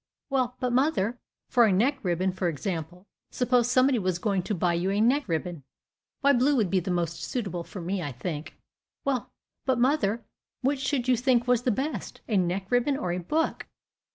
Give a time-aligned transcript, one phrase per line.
[0.31, 4.73] "Well, but, mother, for a neck ribbon, for example; suppose somebody was going to buy
[4.73, 5.61] you a neck ribbon."
[6.21, 8.55] "Why, blue would be the most suitable for me, I think."
[9.05, 9.29] "Well,
[9.63, 10.25] but mother,
[10.61, 13.67] which should you think was the best, a neck ribbon or a book?"